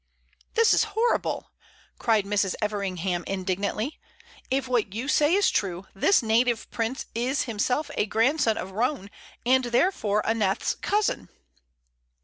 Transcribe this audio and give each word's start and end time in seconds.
"This 0.55 0.73
is 0.73 0.85
horrible!" 0.97 1.51
cried 1.99 2.25
Mrs. 2.25 2.55
Everingham, 2.59 3.23
indignantly. 3.27 3.99
"If 4.49 4.67
what 4.67 4.95
you 4.95 5.07
say 5.07 5.35
is 5.35 5.51
true, 5.51 5.85
this 5.93 6.23
native 6.23 6.67
prince 6.71 7.05
is 7.13 7.43
himself 7.43 7.91
a 7.93 8.07
grandson 8.07 8.57
of 8.57 8.71
Roane, 8.71 9.11
and 9.45 9.65
therefore 9.65 10.25
Aneth's 10.27 10.73
cousin." 10.73 11.29